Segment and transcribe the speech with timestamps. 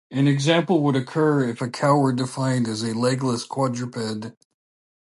[0.09, 4.31] An example would occur if a cow were defined as a legless quadruped.